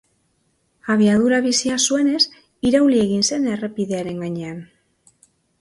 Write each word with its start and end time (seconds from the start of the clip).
Abiadura 0.93 1.41
bizia 1.47 1.77
zuenez, 1.91 2.23
irauli 2.71 3.05
egin 3.05 3.23
zen 3.33 3.47
errepidearen 3.55 4.25
gainean. 4.27 4.69